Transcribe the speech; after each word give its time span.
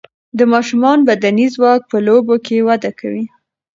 د 0.37 0.39
ماشومان 0.53 0.97
بدني 1.09 1.45
ځواک 1.55 1.81
په 1.91 1.97
لوبو 2.07 2.35
کې 2.45 2.65
وده 2.67 2.91
کوي. 2.99 3.25